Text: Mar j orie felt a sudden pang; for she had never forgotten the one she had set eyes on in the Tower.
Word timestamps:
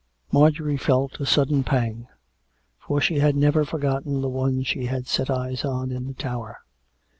Mar 0.31 0.49
j 0.49 0.63
orie 0.63 0.77
felt 0.77 1.19
a 1.19 1.27
sudden 1.27 1.63
pang; 1.63 2.07
for 2.79 2.99
she 2.99 3.19
had 3.19 3.35
never 3.35 3.63
forgotten 3.63 4.19
the 4.21 4.29
one 4.29 4.63
she 4.63 4.85
had 4.87 5.05
set 5.05 5.29
eyes 5.29 5.63
on 5.63 5.91
in 5.91 6.07
the 6.07 6.15
Tower. 6.15 6.61